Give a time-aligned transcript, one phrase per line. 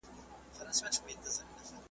[0.03, 0.03] د
[0.77, 1.79] سهار باده تازه نسیمه.